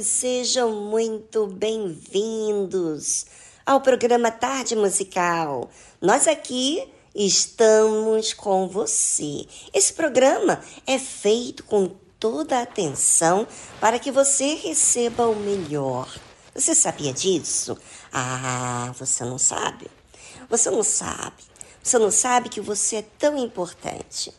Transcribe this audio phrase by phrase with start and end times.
[0.00, 3.26] Todos, sejam muito bem-vindos
[3.64, 5.70] ao programa Tarde Musical.
[6.00, 9.46] Nós aqui estamos com você.
[9.74, 13.46] Esse programa é feito com toda a atenção
[13.80, 16.08] para que você receba o melhor.
[16.54, 17.76] Você sabia disso?
[18.12, 19.86] Ah, você não sabe.
[20.48, 21.42] Você não sabe.
[21.82, 24.32] Você não sabe que você é tão importante.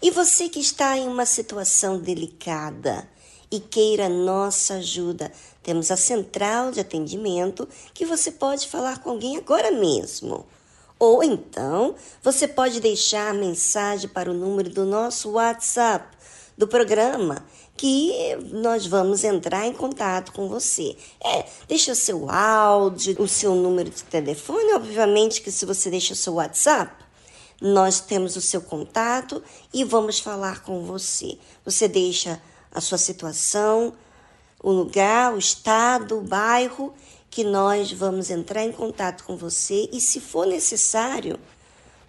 [0.00, 3.08] E você que está em uma situação delicada,
[3.52, 5.30] e queira nossa ajuda,
[5.62, 10.46] temos a central de atendimento que você pode falar com alguém agora mesmo.
[10.98, 16.16] Ou então, você pode deixar mensagem para o número do nosso WhatsApp
[16.56, 17.44] do programa
[17.76, 18.12] que
[18.52, 20.96] nós vamos entrar em contato com você.
[21.22, 26.14] É, deixa o seu áudio, o seu número de telefone, obviamente que se você deixa
[26.14, 27.04] o seu WhatsApp,
[27.60, 29.42] nós temos o seu contato
[29.74, 31.36] e vamos falar com você.
[31.64, 32.40] Você deixa
[32.72, 33.92] a sua situação,
[34.62, 36.92] o lugar, o estado, o bairro,
[37.30, 41.38] que nós vamos entrar em contato com você e, se for necessário,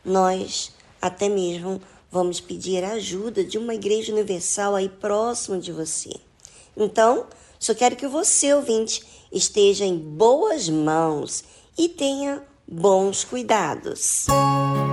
[0.04, 0.72] nós
[1.02, 1.82] até mesmo
[2.12, 6.12] vamos pedir a ajuda de uma igreja universal aí próximo de você.
[6.76, 7.26] Então,
[7.60, 11.44] só quero que você, ouvinte, esteja em boas mãos
[11.78, 14.26] e tenha bons cuidados.
[14.30, 14.93] Música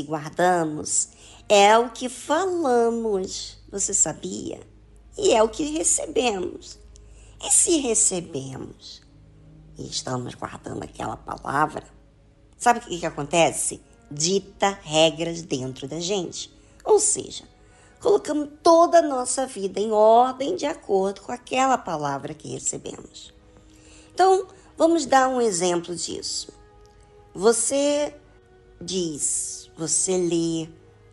[0.00, 1.08] E guardamos
[1.48, 4.60] é o que falamos, você sabia?
[5.18, 6.78] E é o que recebemos.
[7.42, 9.02] E se recebemos
[9.76, 11.84] e estamos guardando aquela palavra,
[12.56, 13.80] sabe o que, que acontece?
[14.10, 16.52] Dita regras dentro da gente.
[16.84, 17.44] Ou seja,
[18.00, 23.32] colocamos toda a nossa vida em ordem de acordo com aquela palavra que recebemos.
[24.12, 26.52] Então, vamos dar um exemplo disso.
[27.34, 28.14] Você
[28.80, 30.68] diz, você lê,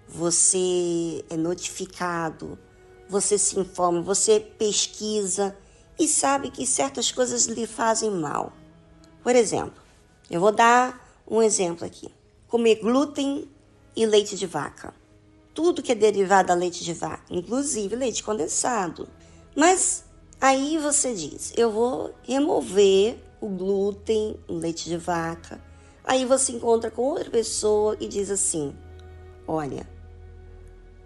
[0.08, 2.58] você é notificado,
[3.10, 5.56] você se informa, você pesquisa
[6.00, 8.54] e sabe que certas coisas lhe fazem mal.
[9.22, 9.82] Por exemplo,
[10.30, 12.10] eu vou dar um exemplo aqui:
[12.48, 13.50] comer glúten
[13.96, 14.94] e leite de vaca.
[15.54, 19.10] Tudo que é derivado da leite de vaca, inclusive leite condensado.
[19.56, 20.06] Mas
[20.40, 25.62] aí você diz: eu vou remover o glúten, o leite de vaca,
[26.08, 28.74] Aí você encontra com outra pessoa e diz assim:
[29.46, 29.86] Olha,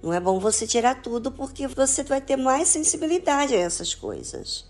[0.03, 4.63] não é bom você tirar tudo porque você vai ter mais sensibilidade a essas coisas.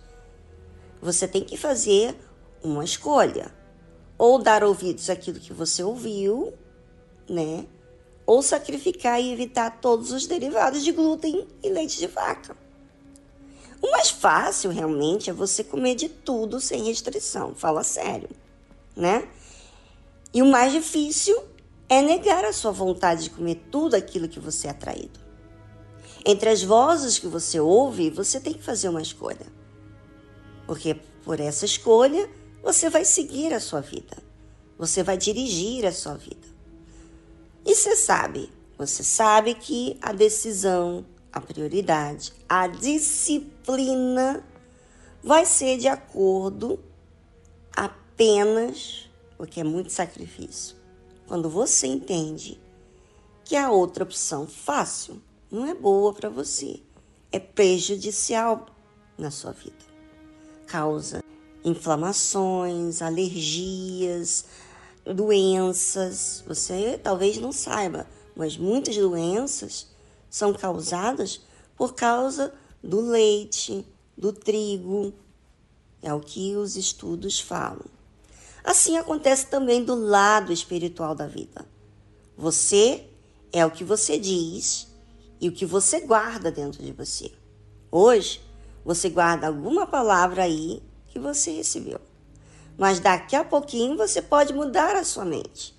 [1.02, 2.16] Você tem que fazer
[2.64, 3.54] uma escolha.
[4.18, 6.54] Ou dar ouvidos àquilo que você ouviu,
[7.28, 7.68] né?
[8.26, 12.56] Ou sacrificar e evitar todos os derivados de glúten e leite de vaca.
[13.82, 18.30] O mais fácil realmente é você comer de tudo sem restrição, fala sério,
[18.96, 19.28] né?
[20.34, 21.38] E o mais difícil
[21.90, 25.20] é negar a sua vontade de comer tudo aquilo que você é atraído.
[26.26, 29.46] Entre as vozes que você ouve, você tem que fazer uma escolha.
[30.66, 32.30] Porque por essa escolha,
[32.64, 34.18] você vai seguir a sua vida.
[34.78, 36.48] Você vai dirigir a sua vida.
[37.66, 44.44] E você sabe, você sabe que a decisão, a prioridade, a disciplina
[45.24, 46.80] vai ser de acordo
[47.76, 49.10] apenas,
[49.42, 50.76] porque é muito sacrifício,
[51.26, 52.62] quando você entende
[53.44, 55.20] que a outra opção fácil
[55.50, 56.80] não é boa para você,
[57.32, 58.68] é prejudicial
[59.18, 59.84] na sua vida.
[60.68, 61.24] Causa
[61.66, 64.46] inflamações, alergias,
[65.04, 66.44] doenças.
[66.46, 68.06] Você talvez não saiba,
[68.36, 69.88] mas muitas doenças
[70.30, 71.42] são causadas
[71.76, 75.12] por causa do leite, do trigo.
[76.00, 78.01] É o que os estudos falam.
[78.64, 81.66] Assim acontece também do lado espiritual da vida.
[82.38, 83.06] Você
[83.52, 84.88] é o que você diz
[85.40, 87.32] e o que você guarda dentro de você.
[87.92, 88.42] Hoje,
[88.86, 92.00] você guarda alguma palavra aí que você recebeu.
[92.78, 95.76] Mas daqui a pouquinho você pode mudar a sua mente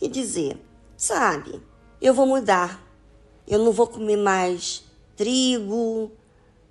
[0.00, 0.58] e dizer:
[0.96, 1.62] sabe,
[2.00, 2.86] eu vou mudar.
[3.46, 4.84] Eu não vou comer mais
[5.16, 6.12] trigo,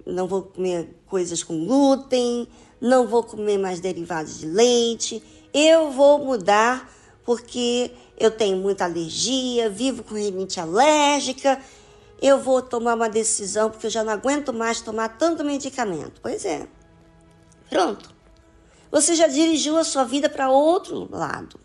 [0.06, 2.48] não vou comer coisas com glúten,
[2.82, 5.24] não vou comer mais derivados de leite.
[5.54, 6.90] Eu vou mudar
[7.24, 11.62] porque eu tenho muita alergia, vivo com rinite alérgica,
[12.22, 16.20] eu vou tomar uma decisão porque eu já não aguento mais tomar tanto medicamento.
[16.22, 16.68] Pois é.
[17.70, 18.14] Pronto.
[18.92, 21.60] Você já dirigiu a sua vida para outro lado,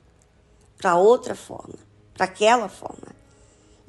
[0.77, 1.79] para outra forma,
[2.13, 3.15] para aquela forma.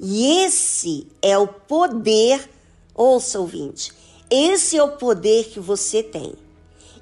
[0.00, 2.50] E esse é o poder,
[2.94, 3.92] ouça ouvinte,
[4.30, 6.34] esse é o poder que você tem.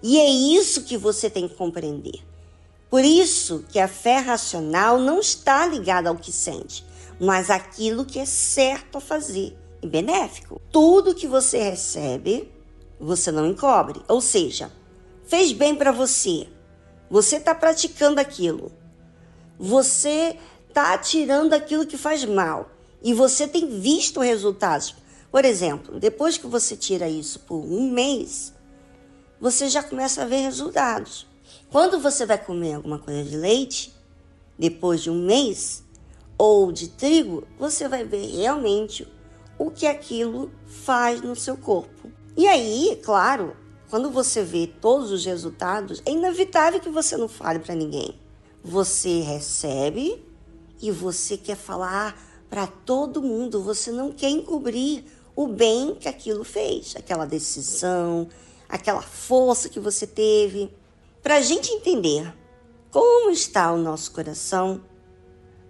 [0.07, 2.23] E é isso que você tem que compreender.
[2.91, 6.85] Por isso que a fé racional não está ligada ao que sente,
[7.19, 10.61] mas àquilo que é certo a fazer e benéfico.
[10.71, 12.53] Tudo que você recebe,
[13.01, 14.03] você não encobre.
[14.07, 14.71] Ou seja,
[15.25, 16.49] fez bem para você,
[17.09, 18.71] você está praticando aquilo,
[19.59, 20.37] você
[20.69, 22.71] está tirando aquilo que faz mal
[23.03, 24.95] e você tem visto resultados.
[25.33, 28.54] Por exemplo, depois que você tira isso por um mês,
[29.45, 31.27] você já começa a ver resultados.
[31.71, 33.95] Quando você vai comer alguma coisa de leite,
[34.59, 35.85] depois de um mês,
[36.39, 39.07] ou de trigo, você vai ver realmente
[39.59, 42.11] o que aquilo faz no seu corpo.
[42.35, 43.55] E aí, claro,
[43.91, 48.19] quando você vê todos os resultados, é inevitável que você não fale para ninguém.
[48.65, 50.25] Você recebe
[50.81, 55.05] e você quer falar para todo mundo, você não quer encobrir
[55.37, 58.27] o bem que aquilo fez, aquela decisão,
[58.69, 60.71] aquela força que você teve.
[61.23, 62.35] Para a gente entender
[62.91, 64.81] como está o nosso coração,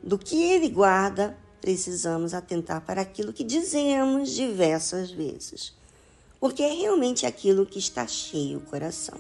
[0.03, 5.73] do que ele guarda, precisamos atentar para aquilo que dizemos diversas vezes,
[6.39, 9.19] porque é realmente aquilo que está cheio o coração.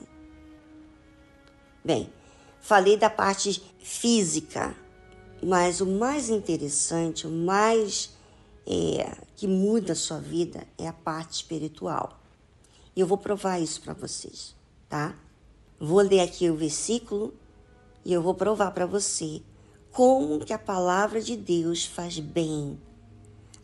[1.82, 2.12] Bem,
[2.60, 4.76] falei da parte física,
[5.42, 8.10] mas o mais interessante, o mais
[8.66, 12.20] é, que muda a sua vida é a parte espiritual.
[12.96, 14.54] E eu vou provar isso para vocês,
[14.88, 15.14] tá?
[15.80, 17.34] Vou ler aqui o versículo
[18.04, 19.42] e eu vou provar para você
[19.90, 22.80] como que a palavra de Deus faz bem,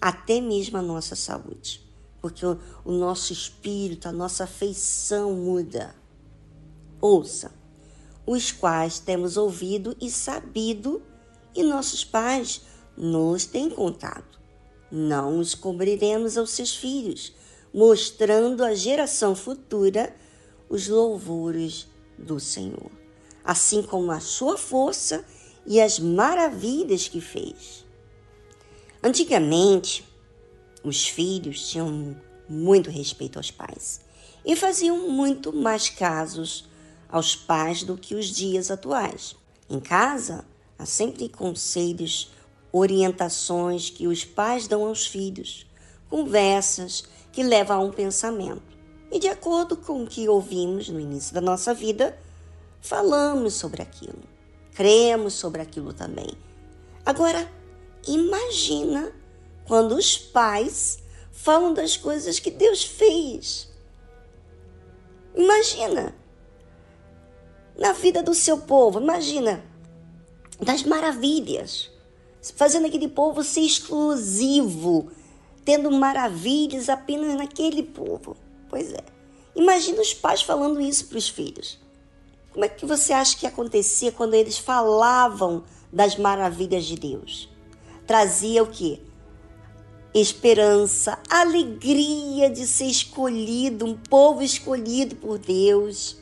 [0.00, 1.80] até mesmo a nossa saúde.
[2.20, 5.94] Porque o, o nosso espírito, a nossa afeição muda.
[7.00, 7.52] Ouça,
[8.26, 11.02] os quais temos ouvido e sabido,
[11.54, 12.62] e nossos pais
[12.96, 14.38] nos têm contado.
[14.90, 17.32] Não os cobriremos aos seus filhos,
[17.72, 20.14] mostrando à geração futura
[20.68, 21.86] os louvores
[22.18, 22.90] do Senhor,
[23.44, 25.24] assim como a sua força
[25.66, 27.84] e as maravilhas que fez.
[29.02, 30.04] Antigamente,
[30.82, 32.16] os filhos tinham
[32.48, 34.00] muito respeito aos pais
[34.44, 36.68] e faziam muito mais casos
[37.08, 39.36] aos pais do que os dias atuais.
[39.68, 40.44] Em casa,
[40.78, 42.30] há sempre conselhos,
[42.72, 45.66] orientações que os pais dão aos filhos,
[46.08, 48.62] conversas que levam a um pensamento.
[49.10, 52.16] E de acordo com o que ouvimos no início da nossa vida,
[52.80, 54.22] falamos sobre aquilo,
[54.74, 56.30] cremos sobre aquilo também.
[57.04, 57.50] Agora,
[58.06, 59.12] imagina
[59.66, 63.68] quando os pais falam das coisas que Deus fez.
[65.34, 66.14] Imagina
[67.76, 69.64] na vida do seu povo, imagina
[70.60, 71.90] das maravilhas,
[72.54, 75.10] fazendo aquele povo ser exclusivo,
[75.64, 78.36] tendo maravilhas apenas naquele povo.
[78.68, 79.04] Pois é.
[79.54, 81.78] Imagina os pais falando isso para os filhos.
[82.52, 87.48] Como é que você acha que acontecia quando eles falavam das maravilhas de Deus.
[88.06, 89.00] Trazia o que?
[90.12, 96.16] Esperança, alegria de ser escolhido, um povo escolhido por Deus.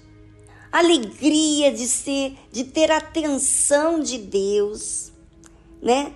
[0.71, 5.11] Alegria de ser, de ter atenção de Deus,
[5.81, 6.13] né?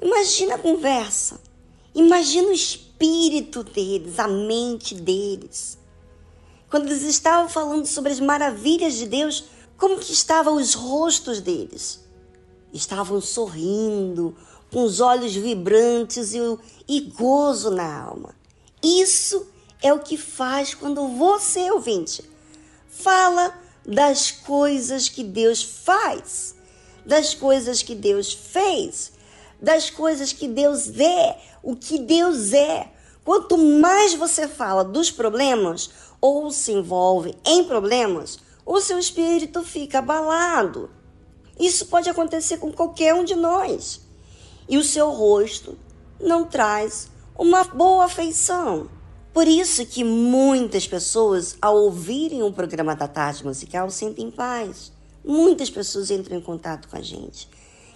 [0.00, 1.38] Imagina a conversa.
[1.94, 5.78] Imagina o espírito deles, a mente deles.
[6.68, 9.44] Quando eles estavam falando sobre as maravilhas de Deus,
[9.76, 12.00] como que estavam os rostos deles?
[12.72, 14.36] Estavam sorrindo,
[14.70, 16.38] com os olhos vibrantes e,
[16.88, 18.34] e gozo na alma.
[18.82, 19.48] Isso
[19.82, 22.22] é o que faz quando você, ouvinte,
[22.88, 26.54] fala das coisas que Deus faz,
[27.04, 29.12] das coisas que Deus fez,
[29.60, 32.90] das coisas que Deus é, o que Deus é.
[33.24, 35.90] Quanto mais você fala dos problemas
[36.20, 40.90] ou se envolve em problemas, o seu espírito fica abalado.
[41.58, 44.00] Isso pode acontecer com qualquer um de nós.
[44.68, 45.76] E o seu rosto
[46.20, 48.88] não traz uma boa afeição.
[49.32, 54.92] Por isso que muitas pessoas, ao ouvirem o programa da tarde musical, sentem paz.
[55.24, 57.48] Muitas pessoas entram em contato com a gente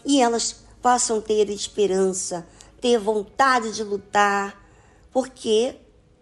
[0.04, 2.46] e elas passam a ter esperança,
[2.84, 4.62] ter vontade de lutar,
[5.10, 5.74] porque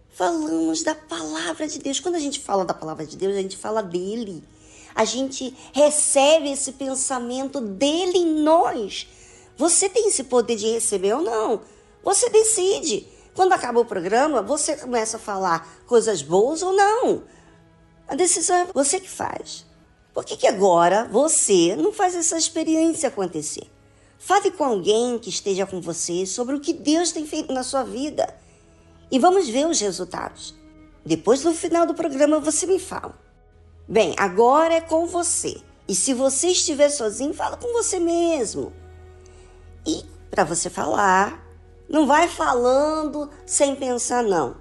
[0.07, 1.99] falamos da palavra de Deus.
[1.99, 4.41] Quando a gente fala da palavra de Deus, a gente fala dele.
[4.95, 9.09] A gente recebe esse pensamento dele em nós.
[9.57, 11.59] Você tem esse poder de receber ou não?
[12.01, 13.09] Você decide.
[13.35, 17.23] Quando acaba o programa, você começa a falar coisas boas ou não.
[18.07, 19.65] A decisão é você que faz.
[20.13, 23.72] Por que, que agora você não faz essa experiência acontecer?
[24.25, 27.83] Fale com alguém que esteja com você sobre o que Deus tem feito na sua
[27.83, 28.33] vida.
[29.11, 30.55] E vamos ver os resultados.
[31.05, 33.19] Depois do final do programa você me fala.
[33.85, 35.61] Bem, agora é com você.
[35.89, 38.71] E se você estiver sozinho, fala com você mesmo.
[39.85, 41.45] E para você falar,
[41.89, 44.55] não vai falando sem pensar, não.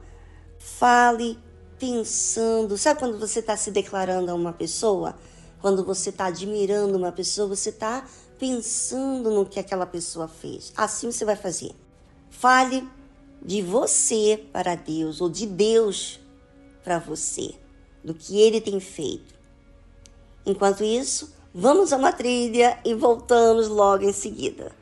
[0.58, 1.38] Fale
[1.78, 2.76] pensando.
[2.76, 5.14] Sabe quando você está se declarando a uma pessoa?
[5.60, 8.04] Quando você está admirando uma pessoa, você está
[8.42, 10.72] pensando no que aquela pessoa fez.
[10.76, 11.70] Assim você vai fazer.
[12.28, 12.82] Fale
[13.40, 16.18] de você para Deus ou de Deus
[16.82, 17.54] para você,
[18.02, 19.32] do que ele tem feito.
[20.44, 24.72] Enquanto isso, vamos a uma trilha e voltamos logo em seguida.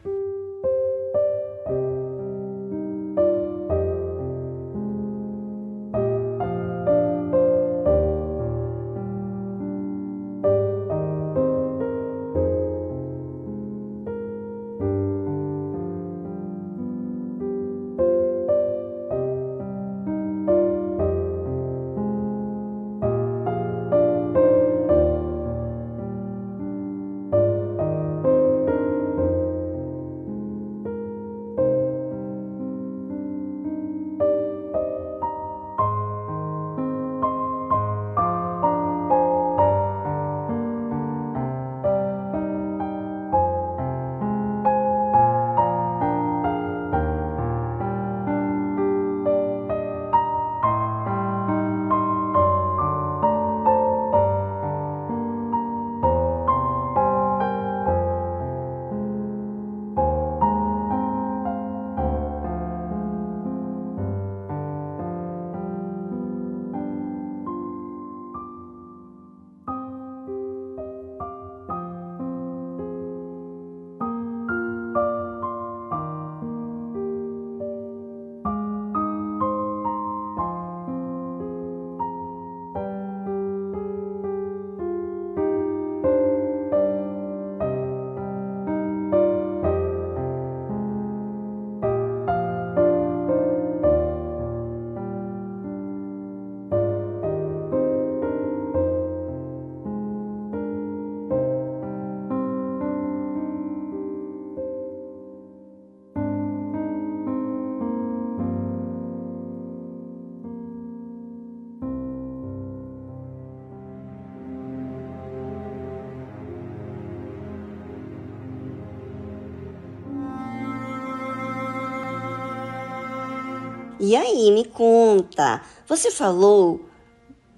[124.02, 126.86] E aí, me conta, você falou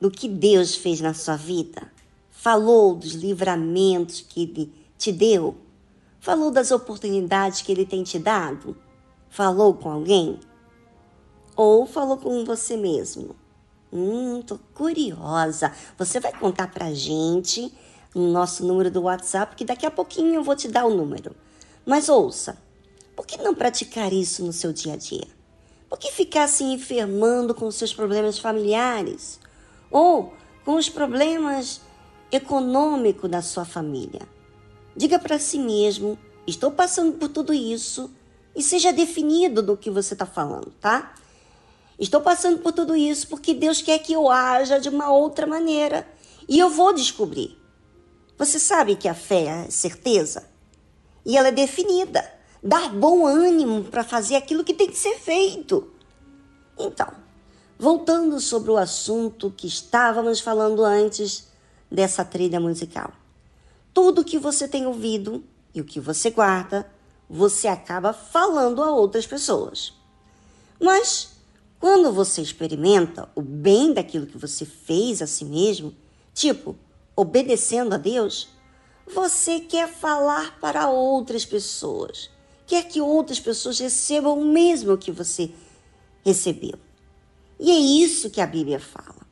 [0.01, 1.89] do que Deus fez na sua vida?
[2.33, 5.57] Falou dos livramentos que Ele te deu?
[6.19, 8.77] Falou das oportunidades que Ele tem te dado?
[9.31, 10.41] Falou com alguém?
[11.55, 13.37] Ou falou com você mesmo?
[13.93, 15.73] Hum, tô curiosa.
[15.97, 17.73] Você vai contar pra gente
[18.13, 21.37] no nosso número do WhatsApp, que daqui a pouquinho eu vou te dar o número.
[21.87, 22.59] Mas ouça,
[23.15, 25.42] por que não praticar isso no seu dia a dia?
[25.93, 29.39] Por que ficar se enfermando com seus problemas familiares?
[29.91, 30.33] Ou
[30.65, 31.83] com os problemas
[32.33, 34.23] econômicos da sua família?
[34.97, 38.11] Diga para si mesmo: estou passando por tudo isso
[38.57, 41.15] e seja definido do que você está falando, tá?
[41.99, 46.09] Estou passando por tudo isso porque Deus quer que eu haja de uma outra maneira
[46.49, 47.59] e eu vou descobrir.
[48.39, 50.49] Você sabe que a fé é certeza
[51.23, 52.32] e ela é definida,
[52.63, 55.91] dar bom ânimo para fazer aquilo que tem que ser feito.
[56.79, 57.13] Então,
[57.79, 61.49] voltando sobre o assunto que estávamos falando antes
[61.91, 63.13] dessa trilha musical.
[63.93, 65.43] Tudo que você tem ouvido
[65.75, 66.89] e o que você guarda,
[67.29, 69.93] você acaba falando a outras pessoas.
[70.81, 71.33] Mas
[71.81, 75.95] quando você experimenta o bem daquilo que você fez a si mesmo,
[76.33, 76.77] tipo,
[77.17, 78.49] obedecendo a Deus,
[79.13, 82.31] você quer falar para outras pessoas,
[82.73, 85.51] quer que outras pessoas recebam o mesmo que você
[86.25, 86.79] recebeu.
[87.61, 89.27] E é isso que a Bíblia fala.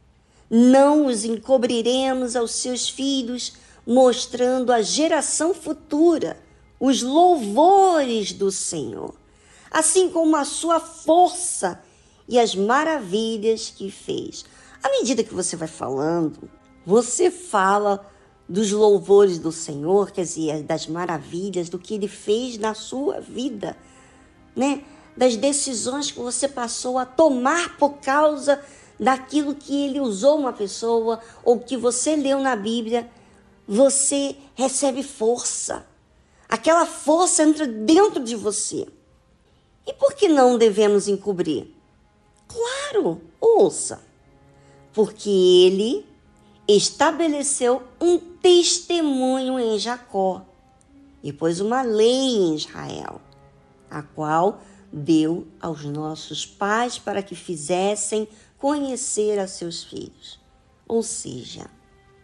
[0.51, 3.55] Não os encobriremos aos seus filhos
[3.87, 6.39] mostrando à geração futura
[6.79, 9.15] os louvores do Senhor,
[9.71, 11.83] assim como a sua força
[12.29, 14.45] e as maravilhas que fez.
[14.83, 16.51] À medida que você vai falando,
[16.85, 18.07] você fala
[18.51, 23.77] dos louvores do Senhor, quer dizer, das maravilhas, do que ele fez na sua vida,
[24.55, 24.83] né?
[25.17, 28.61] Das decisões que você passou a tomar por causa
[28.99, 33.09] daquilo que ele usou uma pessoa ou que você leu na Bíblia
[33.71, 35.87] você recebe força.
[36.49, 38.85] Aquela força entra dentro de você.
[39.87, 41.73] E por que não devemos encobrir?
[42.49, 44.03] Claro, ouça.
[44.93, 46.05] Porque ele
[46.77, 50.45] estabeleceu um testemunho em Jacó
[51.23, 53.21] e pôs uma lei em Israel,
[53.91, 58.29] a qual deu aos nossos pais para que fizessem
[58.59, 60.39] conhecer a seus filhos.
[60.87, 61.71] Ou seja,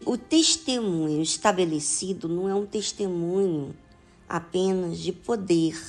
[0.04, 3.74] o testemunho estabelecido não é um testemunho
[4.28, 5.80] apenas de poder,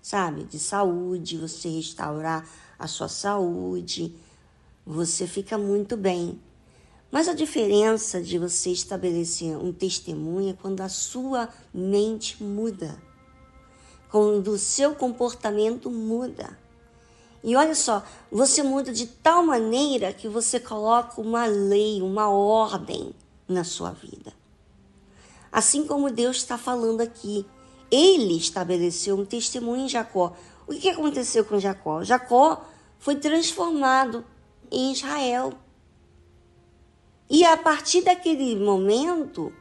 [0.00, 0.44] sabe?
[0.44, 4.14] De saúde, você restaurar a sua saúde,
[4.84, 6.40] você fica muito bem.
[7.16, 12.94] Mas a diferença de você estabelecer um testemunho é quando a sua mente muda,
[14.10, 16.58] quando o seu comportamento muda.
[17.42, 23.14] E olha só, você muda de tal maneira que você coloca uma lei, uma ordem
[23.48, 24.34] na sua vida.
[25.50, 27.46] Assim como Deus está falando aqui,
[27.90, 30.36] ele estabeleceu um testemunho em Jacó.
[30.66, 32.04] O que aconteceu com Jacó?
[32.04, 32.62] Jacó
[32.98, 34.22] foi transformado
[34.70, 35.54] em Israel.
[37.28, 39.52] E a partir daquele momento,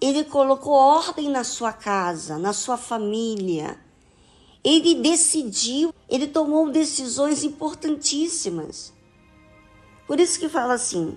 [0.00, 3.78] ele colocou ordem na sua casa, na sua família,
[4.64, 8.92] ele decidiu, ele tomou decisões importantíssimas.
[10.06, 11.16] Por isso que fala assim: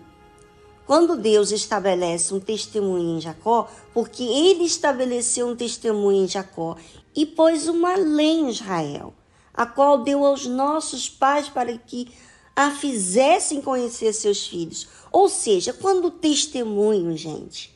[0.86, 6.76] quando Deus estabelece um testemunho em Jacó, porque ele estabeleceu um testemunho em Jacó
[7.16, 9.14] e pôs uma lei em Israel,
[9.54, 12.12] a qual deu aos nossos pais para que
[12.56, 14.88] a fizessem conhecer seus filhos.
[15.16, 17.74] Ou seja, quando o testemunho, gente,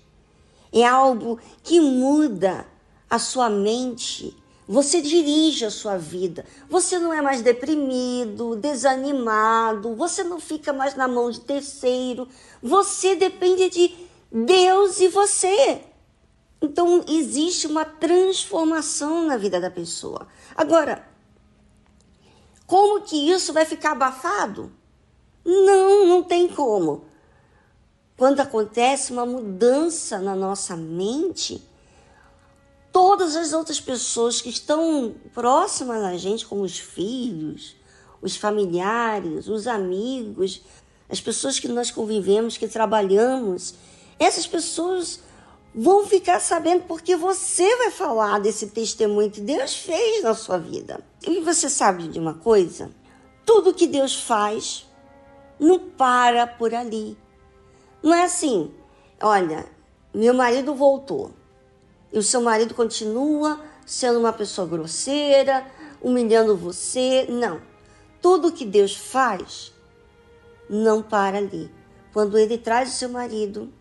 [0.74, 2.68] é algo que muda
[3.10, 4.36] a sua mente,
[4.68, 6.46] você dirige a sua vida.
[6.70, 12.28] Você não é mais deprimido, desanimado, você não fica mais na mão de terceiro.
[12.62, 13.96] Você depende de
[14.30, 15.82] Deus e você.
[16.62, 20.28] Então existe uma transformação na vida da pessoa.
[20.58, 21.08] Agora,
[22.68, 24.70] como que isso vai ficar abafado?
[25.46, 27.08] Não, não tem como.
[28.20, 31.64] Quando acontece uma mudança na nossa mente,
[32.92, 37.78] todas as outras pessoas que estão próximas da gente, como os filhos,
[38.22, 40.62] os familiares, os amigos,
[41.08, 43.76] as pessoas que nós convivemos, que trabalhamos,
[44.20, 45.22] essas pessoas
[45.74, 51.00] vão ficar sabendo porque você vai falar desse testemunho que Deus fez na sua vida.
[51.26, 52.92] E você sabe de uma coisa?
[53.46, 54.86] Tudo que Deus faz
[55.58, 57.18] não para por ali.
[58.02, 58.72] Não é assim,
[59.22, 59.66] olha,
[60.14, 61.32] meu marido voltou
[62.12, 65.66] e o seu marido continua sendo uma pessoa grosseira,
[66.02, 67.26] humilhando você.
[67.30, 67.62] Não.
[68.22, 69.74] Tudo que Deus faz
[70.70, 71.72] não para ali.
[72.14, 73.72] Quando ele traz o seu marido,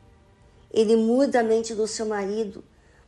[0.71, 2.63] ele muda a mente do seu marido,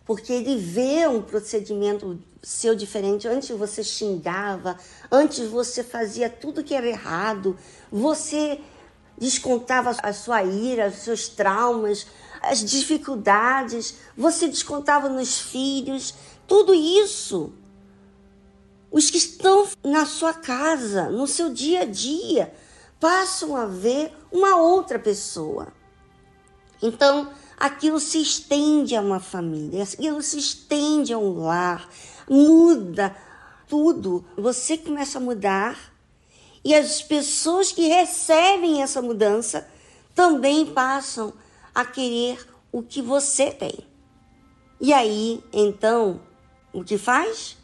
[0.04, 3.28] porque ele vê um procedimento seu diferente.
[3.28, 4.76] Antes você xingava,
[5.10, 7.56] antes você fazia tudo que era errado,
[7.90, 8.60] você
[9.20, 12.06] descontava a sua ira, os seus traumas,
[12.40, 16.14] as dificuldades, você descontava nos filhos,
[16.48, 17.52] tudo isso.
[18.90, 22.52] Os que estão na sua casa, no seu dia a dia,
[22.98, 25.68] passam a ver uma outra pessoa.
[26.82, 31.88] Então, aquilo se estende a uma família, aquilo se estende a um lar,
[32.28, 33.14] muda
[33.68, 34.24] tudo.
[34.36, 35.89] Você começa a mudar
[36.64, 39.66] e as pessoas que recebem essa mudança
[40.14, 41.32] também passam
[41.74, 43.78] a querer o que você tem.
[44.80, 46.20] E aí, então,
[46.72, 47.56] o que faz?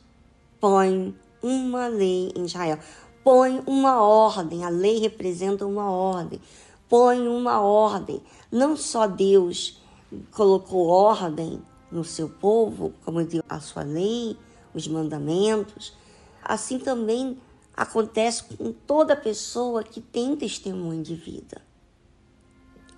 [0.61, 2.79] Põe uma lei em Israel.
[3.23, 4.65] Põe uma ordem.
[4.65, 6.41] A lei representa uma ordem.
[6.89, 8.23] Põe uma ordem.
[8.51, 9.81] Não só Deus
[10.31, 14.37] colocou ordem no seu povo, como deu a sua lei,
[14.75, 15.93] os mandamentos,
[16.43, 17.39] assim também
[17.77, 21.61] acontece com toda pessoa que tem testemunho de vida.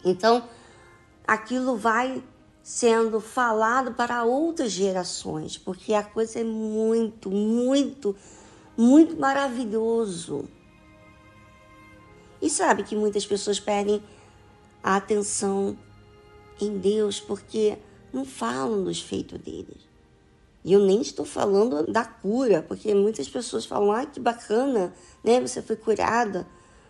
[0.04, 0.48] Então,
[1.26, 2.22] aquilo vai
[2.62, 8.14] sendo falado para outras gerações, porque a coisa é muito, muito,
[8.76, 10.48] muito maravilhoso.
[12.40, 14.02] E sabe que muitas pessoas perdem
[14.82, 15.76] a atenção
[16.60, 17.78] em Deus porque
[18.12, 19.87] não falam dos feitos deles.
[20.64, 24.92] E eu nem estou falando da cura, porque muitas pessoas falam, ah, que bacana,
[25.22, 25.40] né?
[25.40, 26.46] Você foi curada.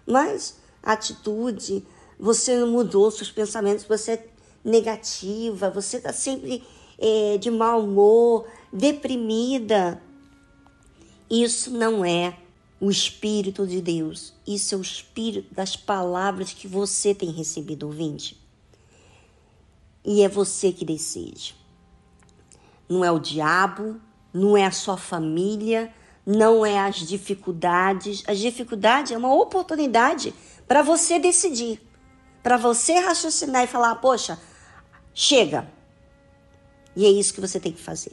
[0.06, 1.84] Mas a atitude,
[2.18, 4.28] você não mudou seus pensamentos, você é
[4.64, 6.64] negativa, você está sempre
[6.98, 10.02] é, de mau humor, deprimida.
[11.30, 12.38] Isso não é
[12.80, 14.32] o Espírito de Deus.
[14.46, 18.40] Isso é o Espírito das palavras que você tem recebido, ouvinte.
[20.02, 21.57] E é você que decide
[22.88, 24.00] não é o diabo,
[24.32, 25.92] não é a sua família,
[26.26, 28.22] não é as dificuldades.
[28.26, 30.34] As dificuldades é uma oportunidade
[30.66, 31.80] para você decidir,
[32.42, 34.38] para você raciocinar e falar: poxa,
[35.14, 35.70] chega.
[36.94, 38.12] E é isso que você tem que fazer.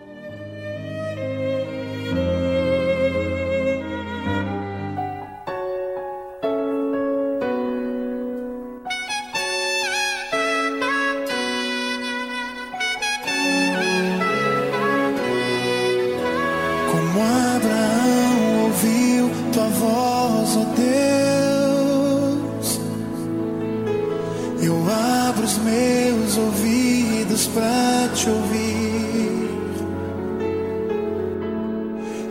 [24.63, 29.49] Eu abro os meus ouvidos para te ouvir.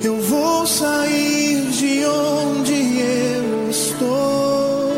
[0.01, 4.93] Eu vou sair de onde eu estou.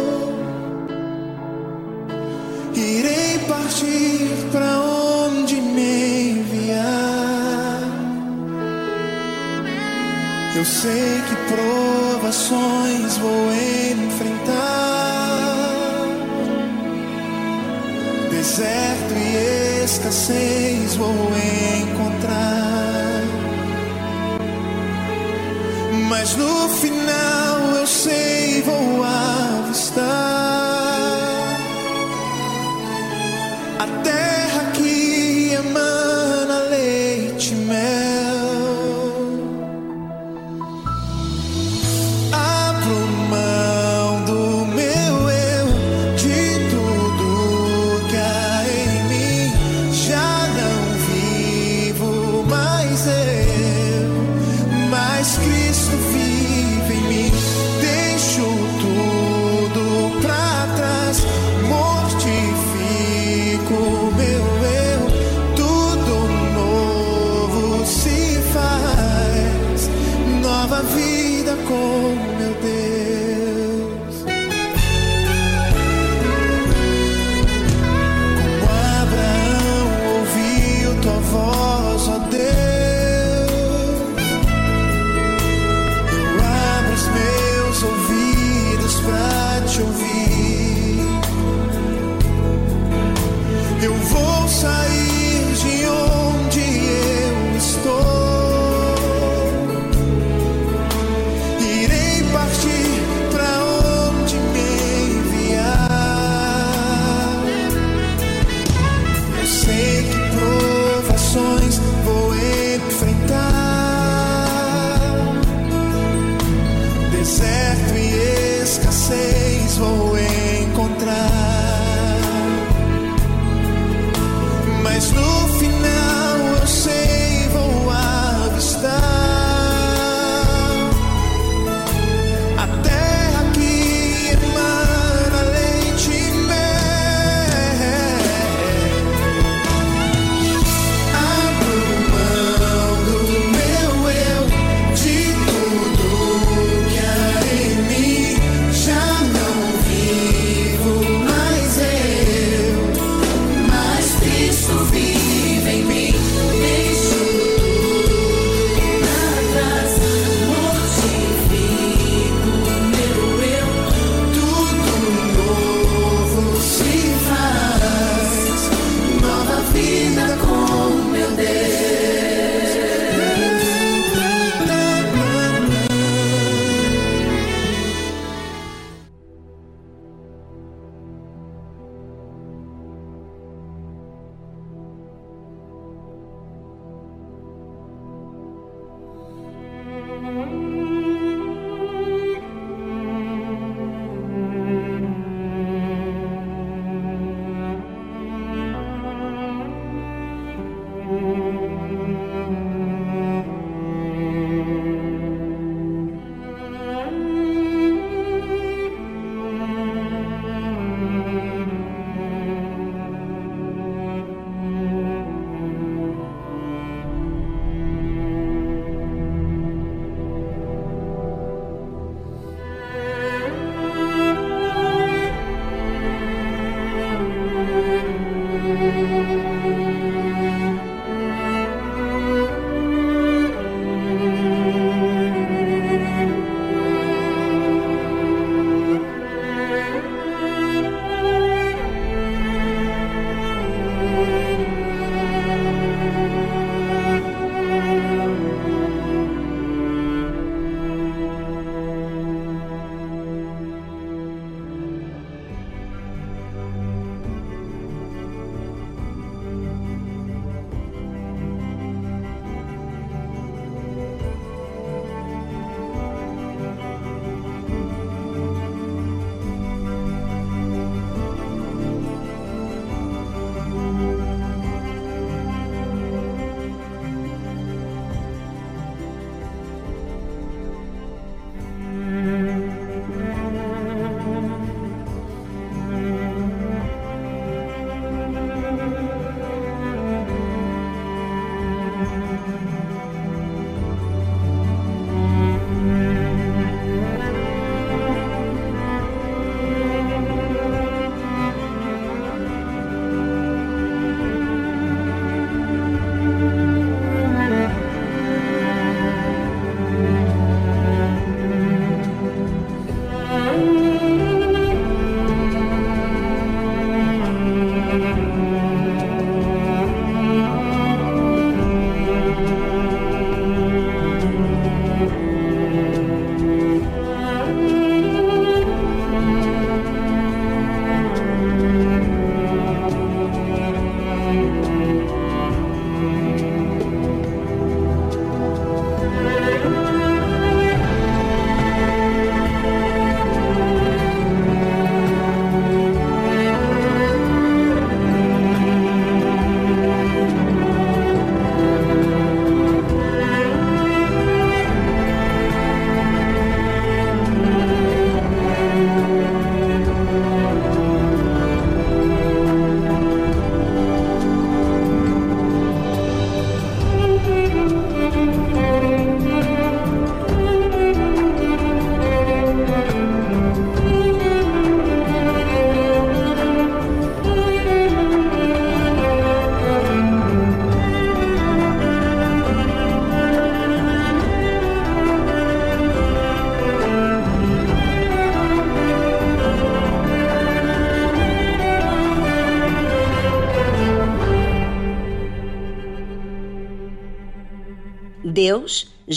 [2.74, 7.80] Irei partir para onde me enviar.
[10.54, 13.81] Eu sei que provações vou enviar.
[18.62, 21.32] deserto e escassez vou
[21.82, 23.22] encontrar.
[26.08, 28.41] Mas no final eu sei.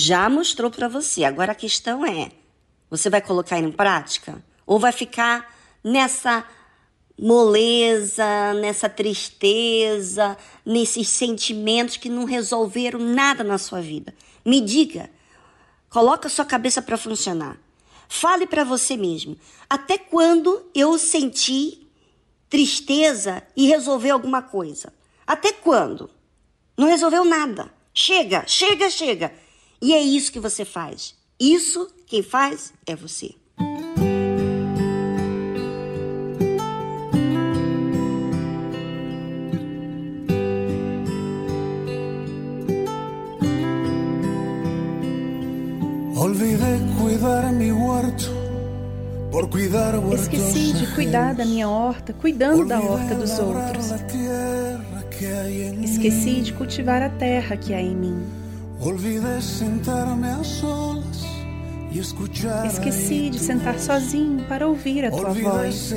[0.05, 1.23] Já mostrou para você.
[1.23, 2.31] Agora a questão é:
[2.89, 5.51] você vai colocar em prática ou vai ficar
[5.83, 6.45] nessa
[7.19, 14.13] moleza, nessa tristeza, nesses sentimentos que não resolveram nada na sua vida?
[14.45, 15.09] Me diga.
[15.89, 17.57] Coloca sua cabeça para funcionar.
[18.07, 19.35] Fale para você mesmo.
[19.67, 21.87] Até quando eu senti
[22.49, 24.93] tristeza e resolver alguma coisa?
[25.25, 26.11] Até quando?
[26.77, 27.73] Não resolveu nada.
[27.93, 29.44] Chega, chega, chega.
[29.85, 31.13] E é isso que você faz.
[31.39, 33.35] Isso quem faz é você.
[50.15, 53.91] Esqueci de cuidar da minha horta, cuidando da horta dos outros.
[55.83, 58.44] Esqueci de cultivar a terra que há em mim.
[62.67, 65.93] Esqueci de sentar sozinho para ouvir a tua voz.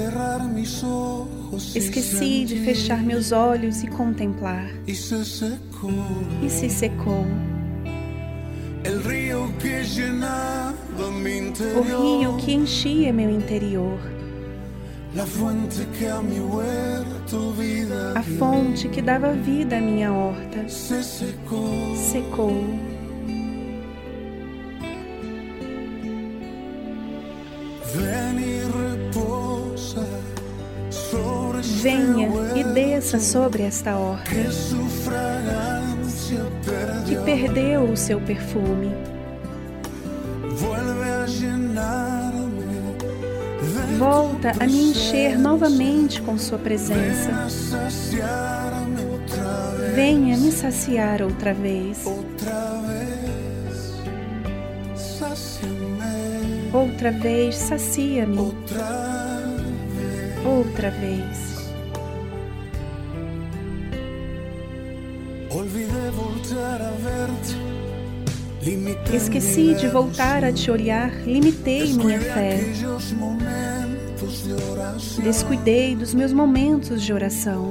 [1.74, 4.70] Esqueci de fechar meus olhos e contemplar.
[4.86, 7.26] E se secou.
[11.76, 14.17] O rio que enchia meu interior.
[18.14, 22.64] A fonte que dava vida à minha horta secou.
[31.82, 34.30] Venha e desça sobre esta horta
[37.06, 38.94] que perdeu o seu perfume.
[43.98, 47.48] Volta a me encher novamente com Sua presença.
[49.92, 52.04] Venha me saciar outra vez.
[56.72, 58.38] Outra vez, sacia-me.
[60.44, 61.48] Outra vez.
[69.12, 72.60] Esqueci de voltar a te olhar, limitei minha fé.
[75.22, 77.70] Descuidei dos meus momentos de oração.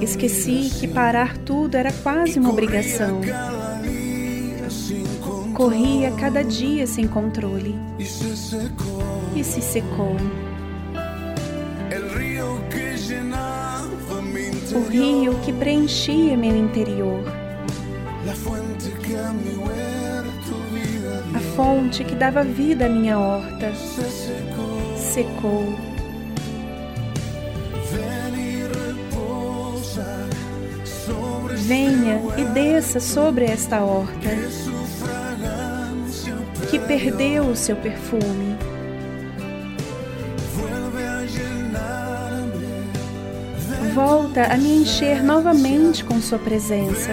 [0.00, 3.20] Esqueci que parar tudo era quase uma obrigação.
[5.54, 10.16] Corria cada dia sem controle e se secou.
[14.74, 17.22] O rio que preenchia meu interior.
[21.54, 23.72] Fonte que dava vida à minha horta
[24.96, 25.78] secou.
[31.56, 34.30] Venha e desça sobre esta horta
[36.70, 38.56] que perdeu o seu perfume.
[43.94, 47.12] Volta a me encher novamente com Sua presença.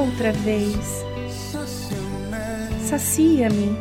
[0.00, 1.04] Outra vez.
[2.88, 3.76] Sacia-me.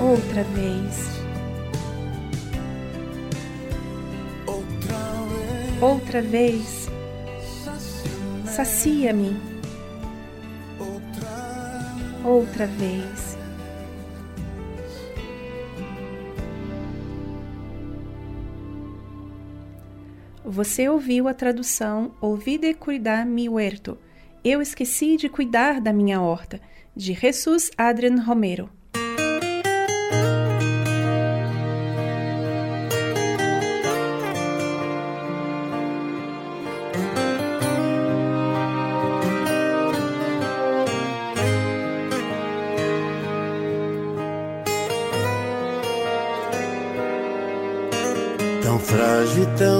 [0.00, 1.10] Outra vez.
[5.82, 6.88] Outra vez.
[8.46, 9.36] Sacia-me.
[12.24, 13.29] Outra vez.
[20.52, 23.96] Você ouviu a tradução Olvide cuidar mi huerto.
[24.42, 26.60] Eu esqueci de cuidar da minha horta,
[26.96, 28.68] de Jesus Adrian Romero.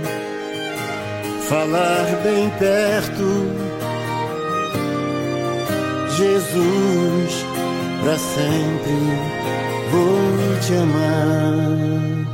[1.48, 3.28] falar bem perto,
[6.16, 7.44] Jesus,
[8.04, 8.92] para sempre
[9.90, 12.25] vou te amar.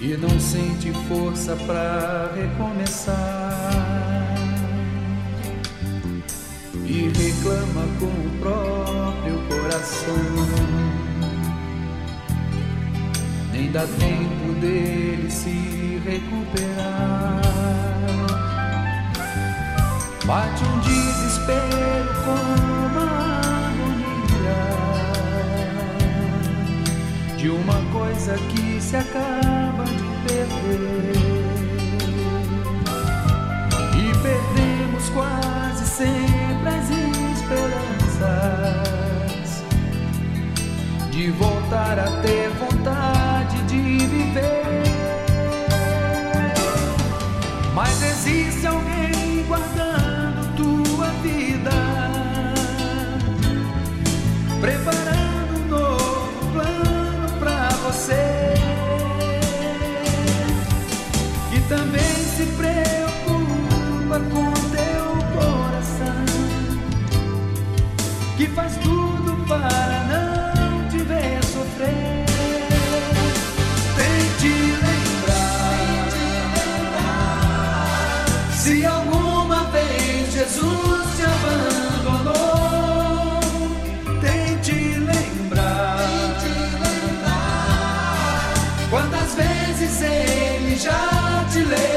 [0.00, 3.16] E não sente força para recomeçar
[6.86, 10.16] e reclama com o próprio coração.
[13.52, 17.42] Nem dá tempo dele se recuperar.
[20.24, 22.79] Bate um desespero com
[27.40, 29.84] de uma coisa que se acaba
[33.96, 36.90] e perdemos quase sempre as
[37.32, 38.20] esperanças
[41.10, 44.84] de voltar a ter vontade de viver.
[47.74, 48.99] Mas existe alguém
[90.00, 91.89] ele já te leu.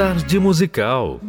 [0.00, 1.20] Tarde musical.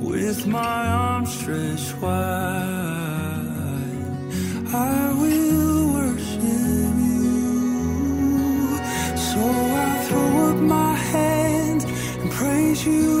[0.00, 2.12] With my arms stretched wide,
[4.72, 8.78] I will worship you.
[9.28, 9.40] So
[9.86, 13.19] I throw up my hands and praise you.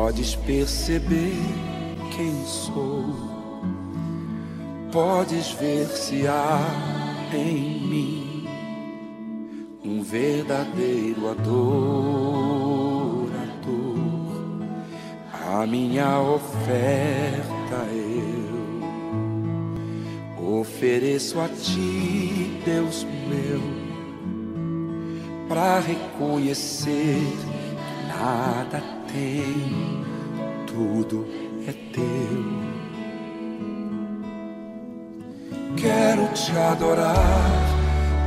[0.00, 1.34] Podes perceber
[2.14, 3.04] quem sou,
[4.92, 6.60] podes ver se há
[7.34, 8.46] em mim
[9.84, 11.58] um verdadeiro adorador.
[15.50, 17.88] A minha oferta
[20.38, 23.60] eu ofereço a ti, Deus meu,
[25.48, 27.20] para reconhecer
[28.06, 30.04] nada tem,
[30.66, 31.26] tudo
[31.66, 32.68] é teu.
[35.76, 37.14] Quero te adorar,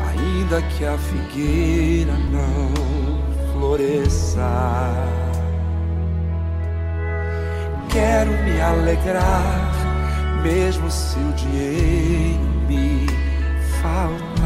[0.10, 4.48] ainda que a figueira não floresça.
[7.90, 9.72] Quero me alegrar,
[10.44, 13.06] mesmo se o dinheiro me
[13.82, 14.42] faltar.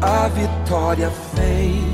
[0.00, 1.93] A vitória vem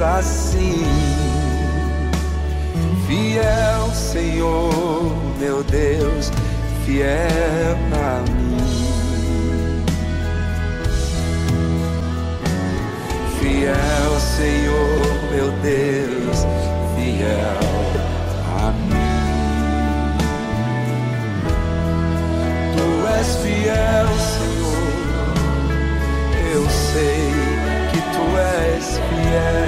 [0.00, 0.84] assim.
[3.06, 6.30] Fiel, Senhor, meu Deus,
[6.84, 9.82] fiel a mim.
[13.40, 15.00] Fiel, Senhor,
[15.32, 16.46] meu Deus,
[16.94, 17.58] fiel
[18.60, 20.18] a mim.
[22.76, 22.88] Tu
[23.18, 24.82] és fiel, Senhor.
[26.52, 27.32] Eu sei
[27.90, 29.67] que tu és fiel.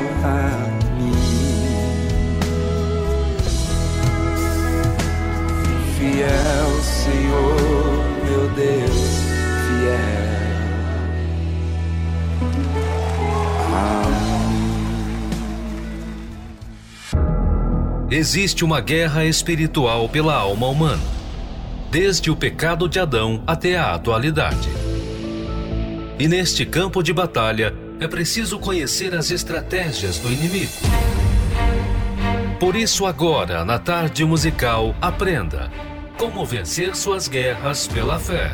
[6.21, 7.57] Fiel, Senhor,
[8.23, 9.23] meu Deus,
[9.65, 10.21] fiel
[18.07, 21.01] a Existe uma guerra espiritual pela alma humana,
[21.89, 24.69] desde o pecado de Adão até a atualidade.
[26.19, 30.71] E neste campo de batalha é preciso conhecer as estratégias do inimigo.
[32.59, 35.71] Por isso, agora, na tarde musical, aprenda
[36.21, 38.51] como vencer suas guerras pela fé.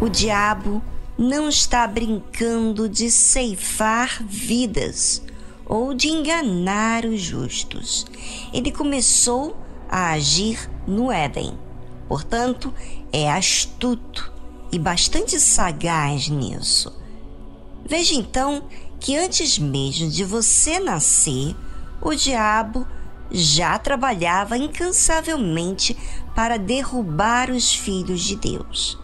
[0.00, 0.80] O diabo
[1.18, 5.24] não está brincando de ceifar vidas
[5.66, 8.06] ou de enganar os justos.
[8.52, 9.56] Ele começou
[9.88, 11.58] a agir no Éden.
[12.06, 12.72] Portanto,
[13.12, 14.39] é astuto
[14.72, 16.92] e bastante sagaz nisso.
[17.84, 18.64] Veja então
[18.98, 21.56] que antes mesmo de você nascer,
[22.00, 22.86] o diabo
[23.30, 25.96] já trabalhava incansavelmente
[26.34, 28.98] para derrubar os filhos de Deus.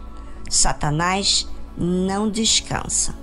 [0.49, 1.47] Satanás
[1.77, 3.15] não descansa,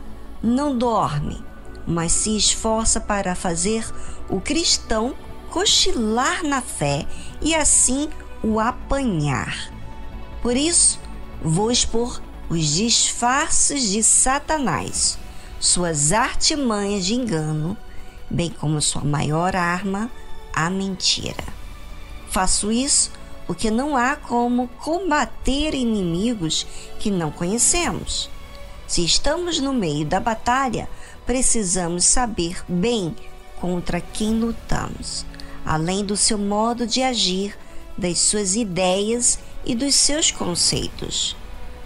[0.43, 1.43] não dorme,
[1.87, 3.87] mas se esforça para fazer
[4.29, 5.15] o cristão
[5.51, 7.07] cochilar na fé
[7.41, 8.09] e assim
[8.43, 9.73] o apanhar.
[10.43, 10.99] Por isso,
[11.43, 15.19] vou expor os disfarces de Satanás,
[15.59, 17.77] suas artimanhas de engano,
[18.31, 20.11] bem como sua maior arma,
[20.53, 21.45] a mentira.
[22.29, 23.11] Faço isso
[23.47, 26.67] porque não há como combater inimigos
[26.99, 28.31] que não conhecemos.
[28.87, 30.89] Se estamos no meio da batalha,
[31.27, 33.15] precisamos saber bem
[33.61, 35.25] contra quem lutamos,
[35.65, 37.57] além do seu modo de agir,
[37.97, 41.37] das suas ideias e dos seus conceitos.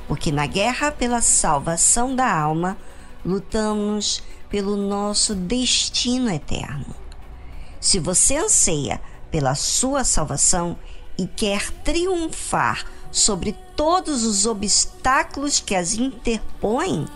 [0.08, 2.76] Porque na guerra pela salvação da alma,
[3.24, 6.96] lutamos pelo nosso destino eterno.
[7.78, 9.00] Se você anseia
[9.30, 10.76] pela sua salvação
[11.16, 17.06] e quer triunfar sobre todos os obstáculos que as interpõem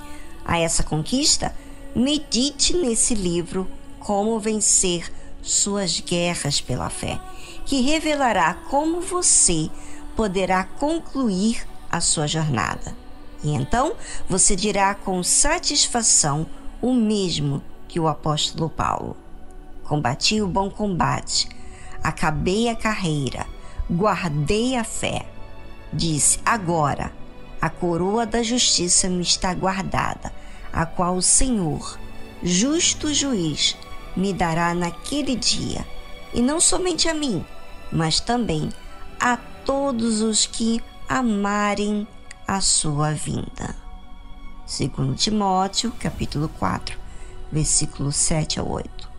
[0.44, 1.54] a essa conquista,
[1.94, 3.68] medite nesse livro
[3.98, 5.10] Como Vencer
[5.42, 7.20] Suas Guerras pela Fé,
[7.64, 9.70] que revelará como você
[10.14, 12.96] poderá concluir a sua jornada.
[13.44, 13.94] E então
[14.28, 16.46] você dirá com satisfação
[16.80, 19.16] o mesmo que o apóstolo Paulo:
[19.84, 21.48] Combati o bom combate,
[22.02, 23.46] acabei a carreira,
[23.90, 25.26] guardei a fé.
[25.92, 27.12] Disse: Agora
[27.60, 30.32] a coroa da justiça me está guardada
[30.72, 31.98] a qual o Senhor,
[32.42, 33.76] justo juiz,
[34.16, 35.86] me dará naquele dia,
[36.32, 37.44] e não somente a mim,
[37.92, 38.70] mas também
[39.20, 40.82] a todos os que
[41.18, 42.08] amarem
[42.48, 43.76] a sua vinda.
[44.66, 46.98] Segundo Timóteo, capítulo 4,
[47.52, 49.10] versículos 7 a 8.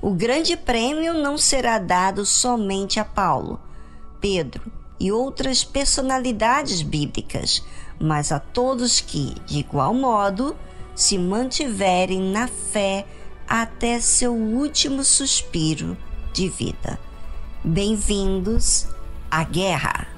[0.00, 3.60] O grande prêmio não será dado somente a Paulo,
[4.18, 7.62] Pedro e outras personalidades bíblicas,
[8.00, 10.56] mas a todos que, de igual modo,
[10.94, 13.06] se mantiverem na fé
[13.46, 15.94] até seu último suspiro
[16.32, 16.98] de vida.
[17.62, 18.86] Bem-vindos
[19.30, 20.17] à guerra.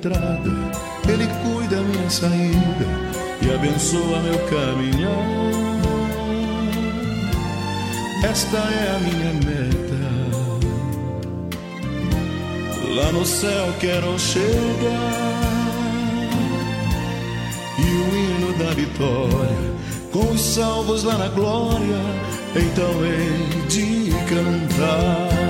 [0.00, 0.50] entrada,
[1.06, 2.86] Ele cuida minha saída
[3.42, 5.50] e abençoa meu caminhar.
[8.24, 10.00] Esta é a minha meta.
[12.94, 14.40] Lá no céu quero chegar
[17.78, 19.70] e o hino da vitória
[20.12, 22.00] com os salvos lá na glória.
[22.56, 25.40] Então hei de cantar.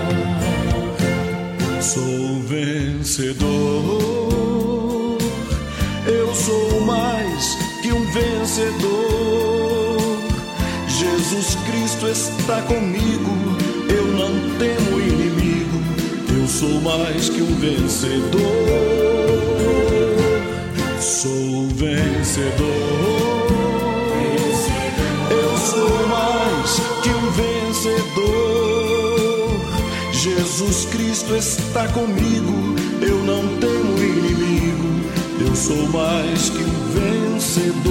[1.80, 4.29] Sou vencedor,
[6.50, 9.98] sou mais que um vencedor.
[10.88, 13.30] Jesus Cristo está comigo,
[13.88, 15.78] eu não temo inimigo,
[16.36, 18.40] eu sou mais que um vencedor.
[21.00, 22.66] Sou vencedor,
[25.30, 28.70] eu sou mais que um vencedor.
[30.12, 33.69] Jesus Cristo está comigo, eu não temo
[35.60, 37.89] sou mais que um vencedor.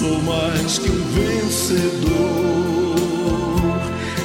[0.00, 2.08] Sou mais que um vencedor.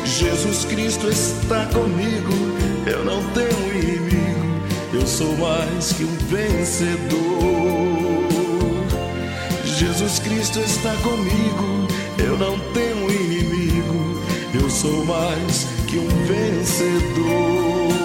[0.05, 2.31] Jesus Cristo está comigo.
[2.87, 4.63] Eu não temo inimigo.
[4.93, 7.25] Eu sou mais que um vencedor.
[9.65, 11.85] Jesus Cristo está comigo,
[12.17, 14.21] eu não temo inimigo,
[14.53, 18.04] eu sou mais que um vencedor.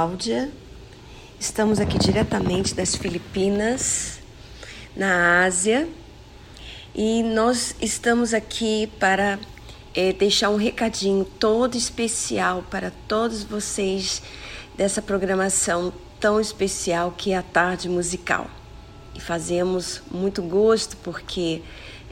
[0.00, 0.50] Cláudia.
[1.38, 4.18] Estamos aqui diretamente das Filipinas,
[4.96, 5.86] na Ásia,
[6.94, 9.38] e nós estamos aqui para
[9.94, 14.22] é, deixar um recadinho todo especial para todos vocês
[14.74, 18.48] dessa programação tão especial que é a Tarde Musical.
[19.14, 21.60] E fazemos muito gosto porque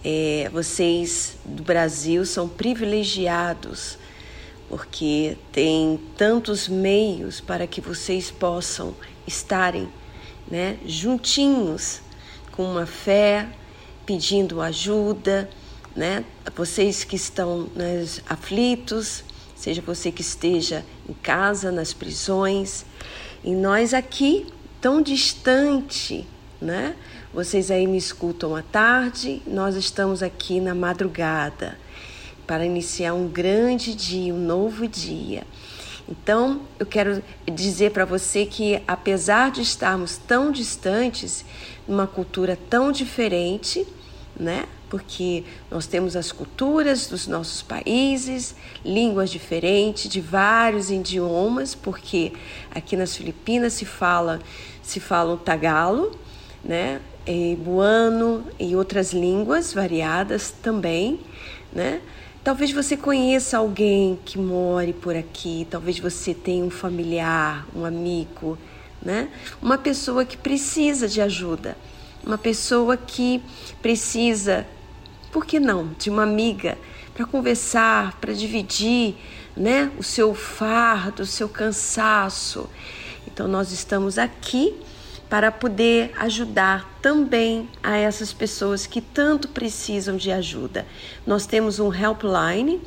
[0.04, 3.96] é, vocês do Brasil são privilegiados
[4.68, 8.94] porque tem tantos meios para que vocês possam
[9.26, 9.88] estarem
[10.50, 12.00] né, juntinhos
[12.52, 13.48] com uma fé,
[14.04, 15.48] pedindo ajuda,
[15.94, 16.24] né?
[16.56, 19.22] Vocês que estão nas aflitos,
[19.54, 22.84] seja você que esteja em casa, nas prisões,
[23.44, 24.46] e nós aqui
[24.80, 26.26] tão distante,
[26.60, 26.94] né?
[27.32, 31.76] Vocês aí me escutam à tarde, nós estamos aqui na madrugada
[32.48, 35.44] para iniciar um grande dia, um novo dia.
[36.08, 41.44] Então, eu quero dizer para você que, apesar de estarmos tão distantes,
[41.86, 43.86] numa cultura tão diferente,
[44.34, 44.64] né?
[44.88, 52.32] Porque nós temos as culturas dos nossos países, línguas diferentes, de vários idiomas, porque
[52.70, 54.40] aqui nas Filipinas se fala
[54.82, 56.18] se fala o tagalo,
[56.64, 57.02] né?
[57.26, 61.20] E buano e outras línguas variadas também,
[61.70, 62.00] né?
[62.44, 68.56] Talvez você conheça alguém que more por aqui, talvez você tenha um familiar, um amigo,
[69.02, 69.28] né?
[69.60, 71.76] Uma pessoa que precisa de ajuda,
[72.24, 73.42] uma pessoa que
[73.82, 74.66] precisa,
[75.30, 76.78] por que não, de uma amiga
[77.12, 79.16] para conversar, para dividir,
[79.56, 82.70] né, o seu fardo, o seu cansaço.
[83.26, 84.74] Então nós estamos aqui
[85.28, 90.86] para poder ajudar também a essas pessoas que tanto precisam de ajuda.
[91.26, 92.80] Nós temos um helpline,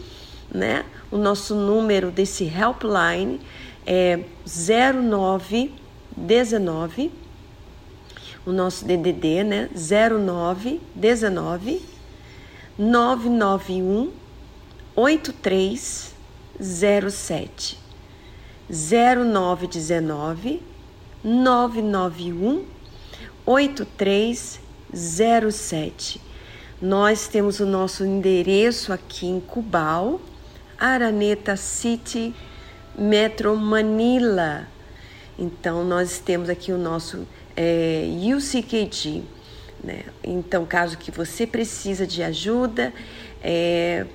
[0.51, 0.84] né?
[1.11, 3.39] O nosso número desse helpline
[3.85, 7.11] é 0919
[8.45, 9.68] o nosso DDD, né?
[9.76, 11.81] 0919
[12.77, 14.11] 991
[14.95, 17.80] 8307
[18.69, 20.61] 0919
[21.23, 22.65] 991
[23.45, 26.19] 8307.
[26.81, 30.19] Nós temos o nosso endereço aqui em Cubal,
[30.77, 32.34] Araneta City,
[32.98, 34.68] Metro Manila.
[35.38, 39.23] Então, nós temos aqui o nosso é, UCKG.
[39.84, 40.06] Né?
[40.23, 42.93] Então, caso que você precisa de ajuda,
[43.43, 44.06] é,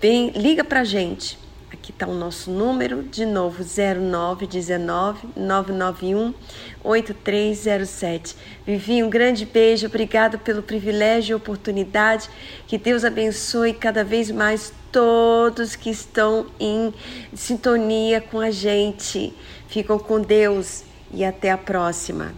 [0.00, 1.41] vem, liga para gente.
[1.72, 6.34] Aqui está o nosso número, de novo, 0919 991
[6.84, 8.36] 8307.
[8.66, 12.28] Vivi, um grande beijo, obrigado pelo privilégio e oportunidade.
[12.66, 16.92] Que Deus abençoe cada vez mais todos que estão em
[17.32, 19.32] sintonia com a gente.
[19.66, 22.34] Ficam com Deus e até a próxima.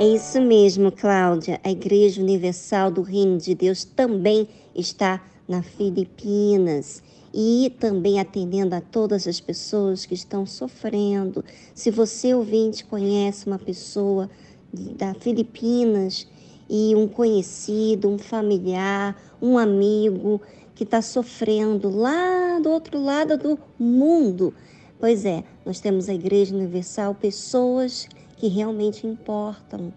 [0.00, 1.60] É isso mesmo, Cláudia.
[1.64, 4.48] A Igreja Universal do Reino de Deus também
[4.80, 7.02] está na Filipinas
[7.32, 11.44] e também atendendo a todas as pessoas que estão sofrendo.
[11.74, 14.30] Se você ouvinte conhece uma pessoa
[14.72, 16.26] da Filipinas
[16.68, 20.40] e um conhecido, um familiar, um amigo
[20.74, 24.54] que está sofrendo lá do outro lado do mundo,
[25.00, 29.92] pois é, nós temos a Igreja Universal, pessoas que realmente importam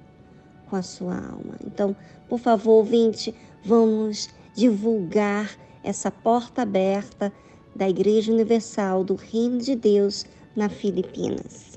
[0.70, 1.56] com a sua alma.
[1.66, 1.96] Então,
[2.28, 5.50] por favor, ouvinte, vamos divulgar
[5.84, 7.32] essa porta aberta
[7.76, 10.26] da Igreja Universal do Reino de Deus
[10.56, 11.71] na Filipinas.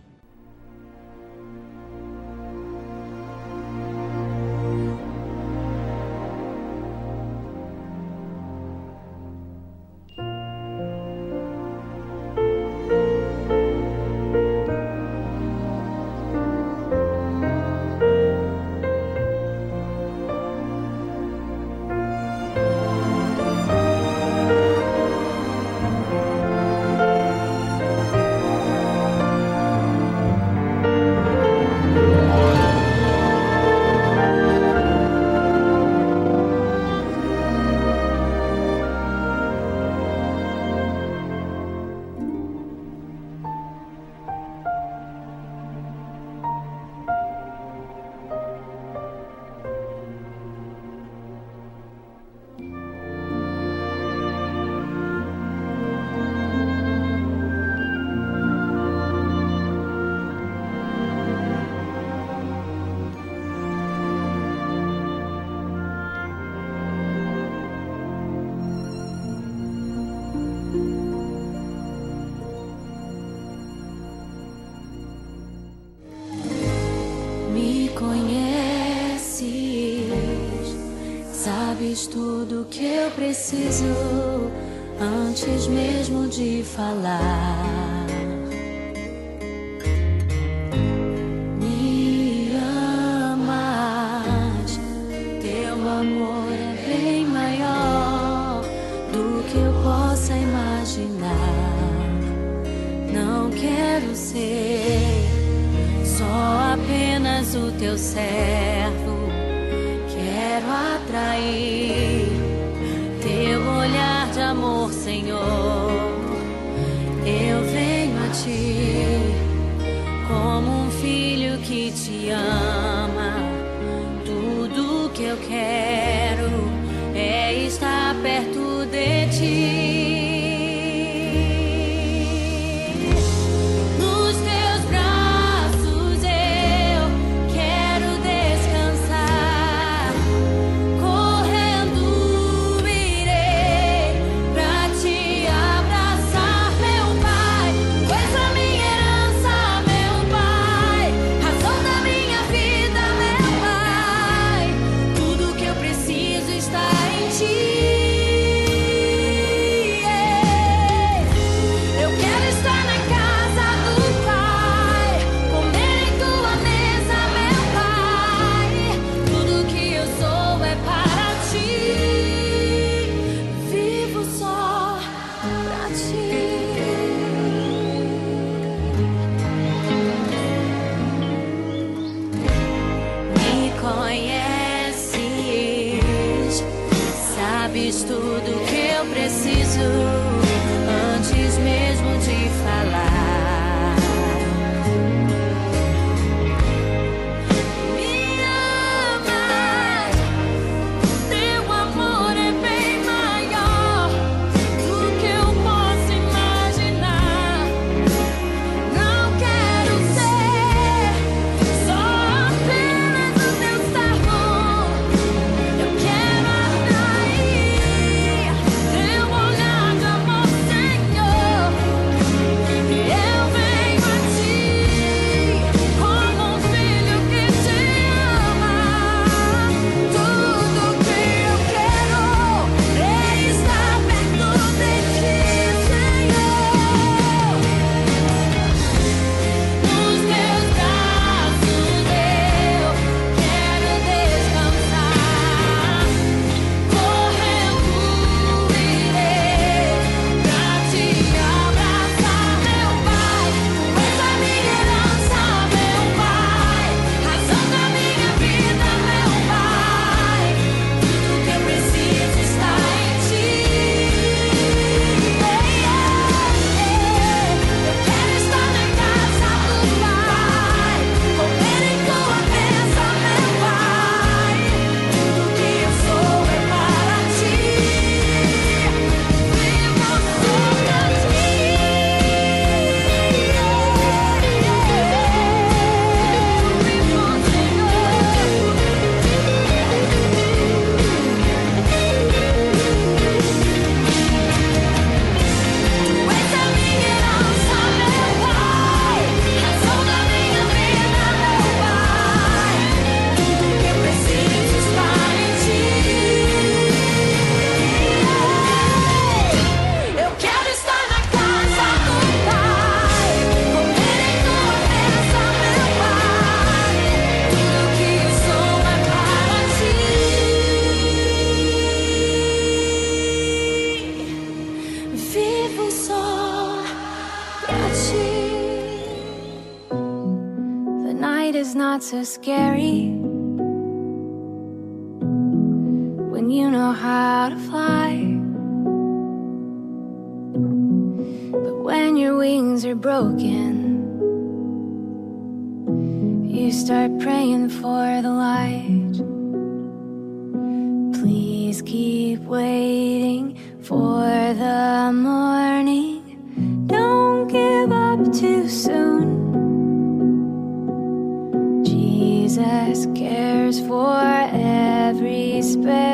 [363.14, 364.16] Cares for
[364.52, 366.13] every sparrow.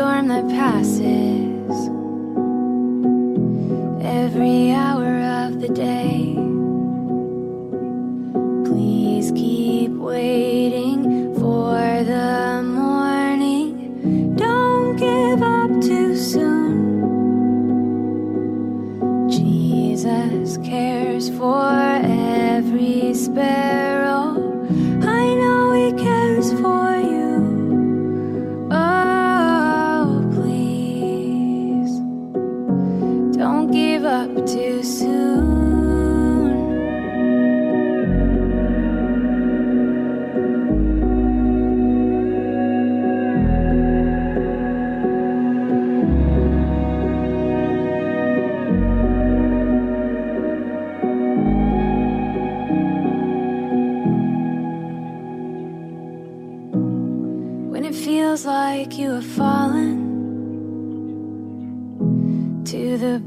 [0.00, 1.78] storm that passes.
[4.02, 4.72] Every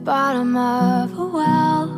[0.04, 1.90] bottom of a well.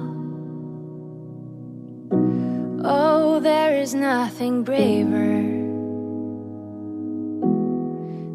[2.84, 5.42] Oh, there is nothing braver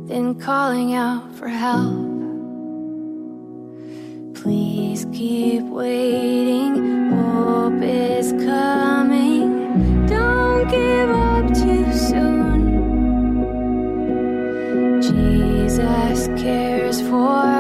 [0.09, 2.09] than calling out for help.
[4.35, 10.07] Please keep waiting, hope is coming.
[10.07, 12.61] Don't give up too soon.
[15.01, 17.60] Jesus cares for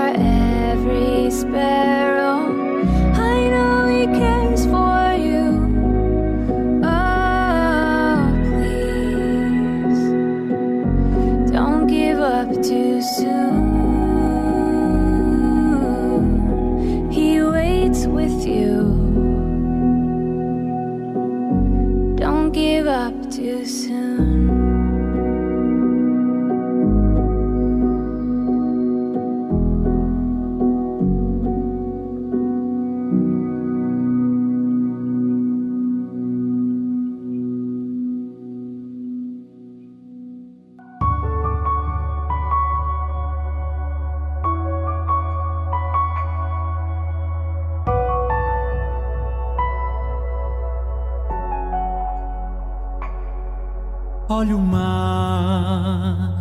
[54.41, 56.33] Olha o mar,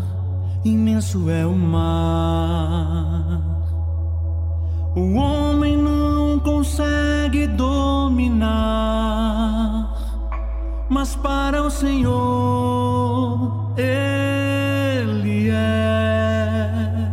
[0.63, 3.41] imenso é o mar.
[4.95, 8.47] O homem não consegue dominar,
[10.87, 17.11] mas para o Senhor ele é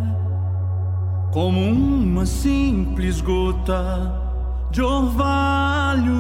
[1.33, 4.23] como uma simples gota
[4.71, 6.15] de orvalho.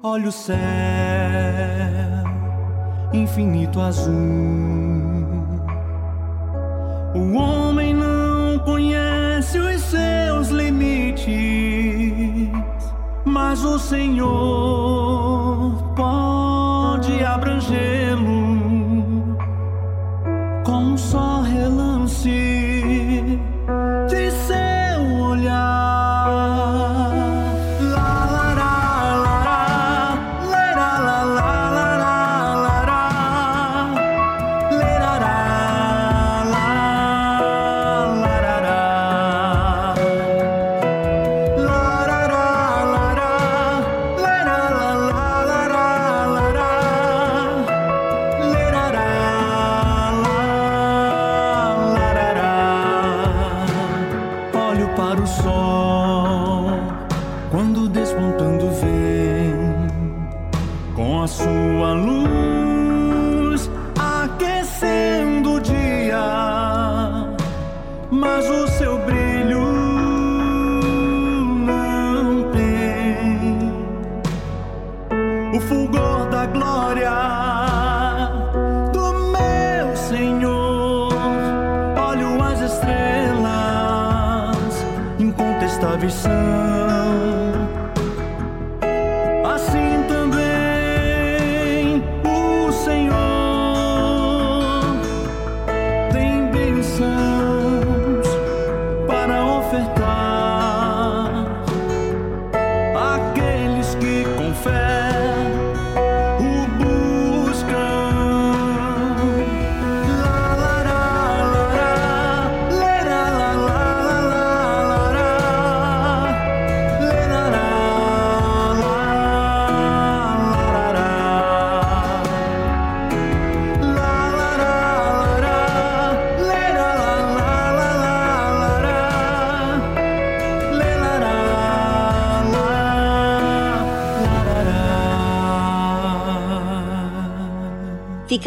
[0.00, 2.17] Olha o céu
[3.12, 4.14] infinito azul.
[7.14, 11.28] O homem não conhece os seus limites,
[13.24, 16.27] mas o Senhor pode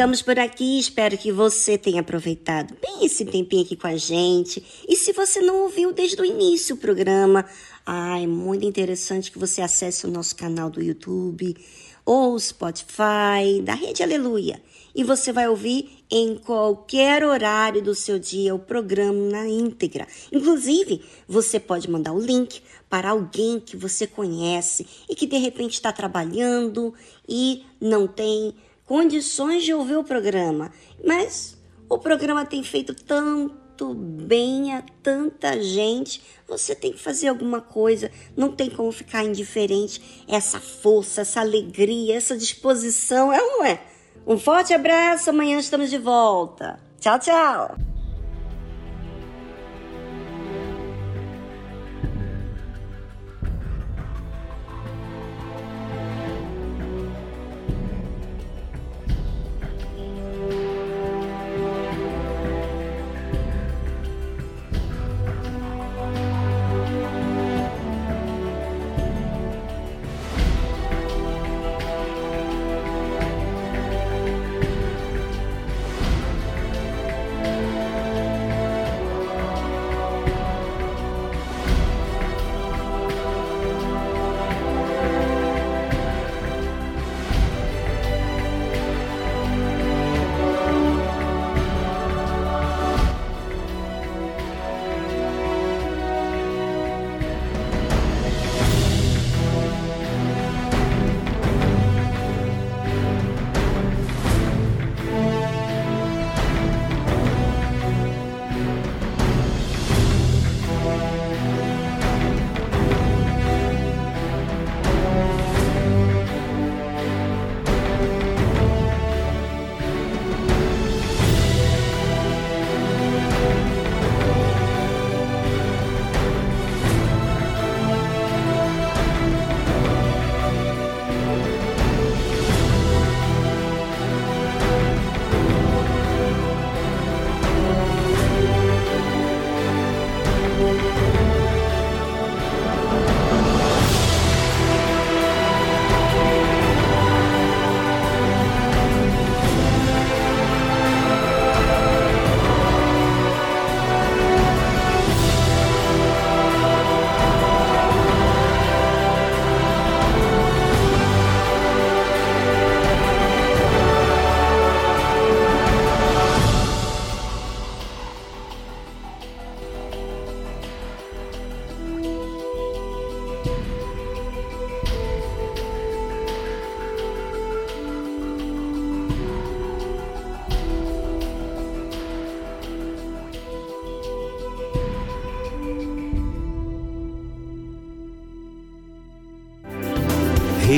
[0.02, 4.84] Ficamos por aqui, espero que você tenha aproveitado bem esse tempinho aqui com a gente.
[4.90, 7.46] E se você não ouviu desde o início o programa,
[7.86, 11.56] ah, é muito interessante que você acesse o nosso canal do YouTube
[12.04, 14.60] ou Spotify da Rede Aleluia.
[14.96, 20.08] E você vai ouvir em qualquer horário do seu dia o programa na íntegra.
[20.32, 25.74] Inclusive, você pode mandar o link para alguém que você conhece e que de repente
[25.74, 26.92] está trabalhando
[27.30, 30.72] e não tem condições de ouvir o programa.
[31.04, 31.58] Mas
[31.90, 36.22] o programa tem feito tanto bem a tanta gente.
[36.48, 40.24] Você tem que fazer alguma coisa, não tem como ficar indiferente.
[40.28, 43.82] Essa força, essa alegria, essa disposição, é ou não é?
[44.26, 46.80] Um forte abraço, amanhã estamos de volta.
[47.00, 47.91] Tchau, tchau.